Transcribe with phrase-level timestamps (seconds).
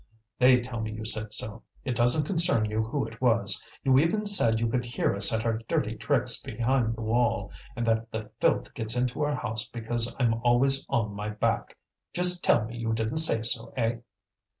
[0.39, 3.63] "They tell me you said so; it doesn't concern you who it was.
[3.83, 7.85] You even said you could hear us at our dirty tricks behind the wall, and
[7.85, 11.77] that the filth gets into our house because I'm always on my back.
[12.15, 13.97] Just tell me you didn't say so, eh?"